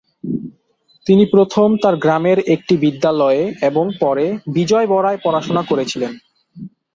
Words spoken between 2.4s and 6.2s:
একটি বিদ্যালয়ে এবং পরে বিজয়বড়ায় পড়াশোনা করেছিলেন।